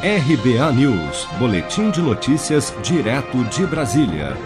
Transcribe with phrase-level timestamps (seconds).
[0.00, 4.36] RBA News, Boletim de Notícias, direto de Brasília.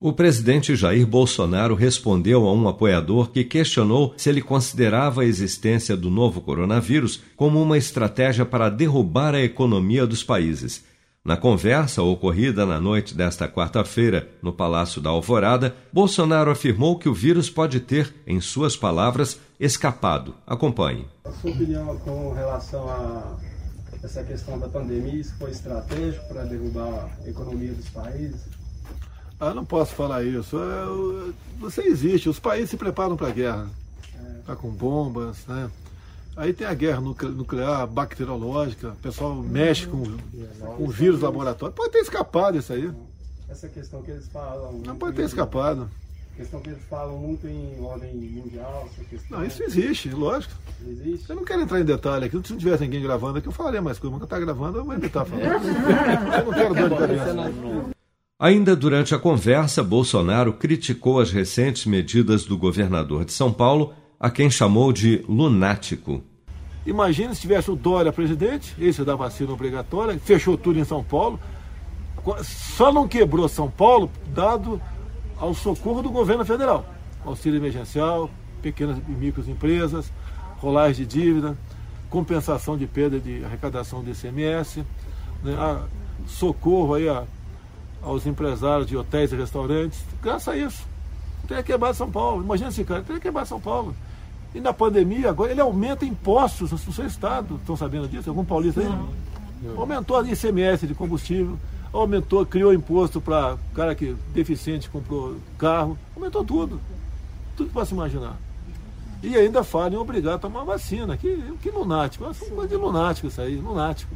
[0.00, 5.96] O presidente Jair Bolsonaro respondeu a um apoiador que questionou se ele considerava a existência
[5.96, 10.84] do novo coronavírus como uma estratégia para derrubar a economia dos países.
[11.24, 17.14] Na conversa ocorrida na noite desta quarta-feira no Palácio da Alvorada, Bolsonaro afirmou que o
[17.14, 20.36] vírus pode ter, em suas palavras, escapado.
[20.46, 21.06] Acompanhe.
[21.24, 23.55] A sua opinião com relação a
[24.02, 28.40] essa questão da pandemia, isso foi estratégico para derrubar a economia dos países?
[29.38, 30.56] Ah, não posso falar isso.
[30.58, 33.68] É, você existe, os países se preparam para a guerra.
[34.40, 34.56] Está é.
[34.56, 35.70] com bombas, né?
[36.36, 40.04] Aí tem a guerra nuclear, bacteriológica, o pessoal mexe com,
[40.76, 41.74] com vírus laboratório.
[41.74, 42.92] Pode ter escapado isso aí.
[43.48, 44.82] Essa questão que eles falam.
[44.84, 45.88] Não pode ter escapado
[46.36, 49.38] questão que eles falam muito em ordem mundial, essa questão.
[49.38, 50.54] Não, isso existe, lógico.
[50.86, 51.30] Existe.
[51.30, 52.40] Eu não quero entrar em detalhe aqui.
[52.44, 54.14] Se não tivesse ninguém gravando aqui, eu falaria mais coisa.
[54.14, 55.42] Mas está gravando, eu vou evitar falar.
[55.42, 57.94] eu não quero dor de cabeça.
[58.38, 64.28] Ainda durante a conversa, Bolsonaro criticou as recentes medidas do governador de São Paulo, a
[64.28, 66.22] quem chamou de lunático.
[66.84, 71.40] Imagina se tivesse o Dória presidente, esse da vacina obrigatória, fechou tudo em São Paulo,
[72.42, 74.80] só não quebrou São Paulo, dado
[75.38, 76.84] ao socorro do governo federal.
[77.24, 78.30] Auxílio emergencial,
[78.62, 80.12] pequenas e microempresas, empresas,
[80.58, 81.56] rolagem de dívida,
[82.08, 84.84] compensação de perda de arrecadação do ICMS,
[85.42, 85.82] né,
[86.26, 87.24] socorro aí a,
[88.02, 90.02] aos empresários de hotéis e restaurantes.
[90.22, 90.86] Graças a isso,
[91.46, 92.42] tem quebrado São Paulo.
[92.42, 93.94] Imagina esse cara, tem quebrado São Paulo.
[94.54, 97.56] E na pandemia, agora ele aumenta impostos no seu estado.
[97.56, 98.30] Estão sabendo disso?
[98.30, 98.86] Algum paulista aí?
[98.86, 99.80] Não.
[99.80, 101.58] Aumentou a ICMS de combustível
[102.00, 106.80] aumentou, criou imposto para cara que deficiente comprou carro, aumentou tudo.
[107.56, 108.36] Tudo que possa imaginar.
[109.22, 111.16] E ainda fala em obrigar a tomar vacina.
[111.16, 112.24] Que, que lunático.
[112.24, 114.14] É uma coisa de lunático isso aí, lunático.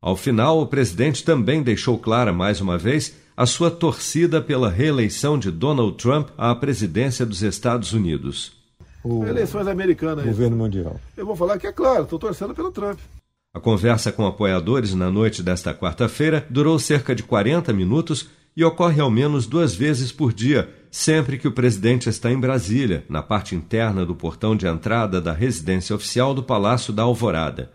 [0.00, 5.38] Ao final, o presidente também deixou clara mais uma vez a sua torcida pela reeleição
[5.38, 8.52] de Donald Trump à presidência dos Estados Unidos.
[9.04, 9.24] O...
[9.24, 10.24] Eleições americanas.
[10.24, 10.98] Governo mundial.
[11.16, 12.98] Eu vou falar que é claro, estou torcendo pelo Trump.
[13.56, 19.00] A conversa com apoiadores na noite desta quarta-feira durou cerca de 40 minutos e ocorre
[19.00, 23.54] ao menos duas vezes por dia, sempre que o presidente está em Brasília, na parte
[23.54, 27.72] interna do portão de entrada da residência oficial do Palácio da Alvorada.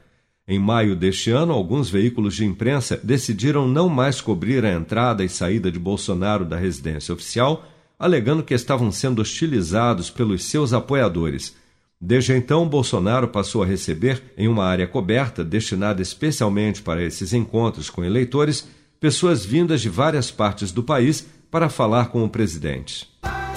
[0.47, 5.29] Em maio deste ano, alguns veículos de imprensa decidiram não mais cobrir a entrada e
[5.29, 7.65] saída de Bolsonaro da residência oficial,
[7.97, 11.59] alegando que estavam sendo hostilizados pelos seus apoiadores.
[12.01, 17.91] Desde então, Bolsonaro passou a receber, em uma área coberta destinada especialmente para esses encontros
[17.91, 18.67] com eleitores,
[18.99, 23.10] pessoas vindas de várias partes do país para falar com o presidente.